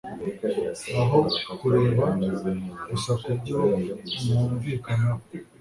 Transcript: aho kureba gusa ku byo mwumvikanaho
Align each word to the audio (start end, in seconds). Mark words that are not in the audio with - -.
aho 1.01 1.19
kureba 1.59 2.05
gusa 2.89 3.11
ku 3.21 3.29
byo 3.39 3.59
mwumvikanaho 4.21 5.21